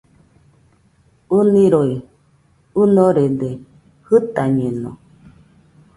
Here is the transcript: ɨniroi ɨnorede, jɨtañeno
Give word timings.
ɨniroi 1.39 1.93
ɨnorede, 2.81 3.49
jɨtañeno 4.07 4.91